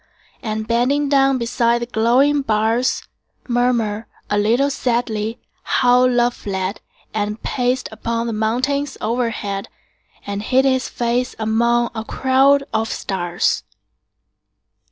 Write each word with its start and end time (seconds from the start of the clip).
And 0.41 0.67
bending 0.67 1.09
down 1.09 1.37
beside 1.37 1.83
the 1.83 1.85
glowing 1.85 2.41
bars, 2.41 3.03
Murmur, 3.47 4.07
a 4.31 4.37
little 4.39 4.71
sadly, 4.71 5.39
how 5.61 6.07
love 6.07 6.33
fled 6.33 6.81
10 7.13 7.27
And 7.27 7.43
paced 7.43 7.87
upon 7.91 8.25
the 8.25 8.33
mountains 8.33 8.97
overhead, 8.99 9.67
And 10.25 10.41
hid 10.41 10.65
his 10.65 10.89
face 10.89 11.35
amid 11.37 11.91
a 11.93 12.03
crowd 12.03 12.63
of 12.73 12.91
stars. 12.91 13.61